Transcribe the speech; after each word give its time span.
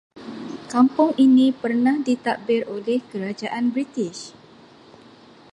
Kampung 0.71 1.11
ini 1.25 1.47
pernah 1.61 1.95
ditadbir 2.07 2.61
oleh 2.75 2.97
kerajaan 3.13 3.65
british 3.73 4.19